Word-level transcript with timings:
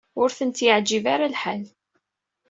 Ur 0.21 0.29
tent-yeɛjib 0.37 1.05
ara 1.13 1.31
lḥal. 1.33 1.63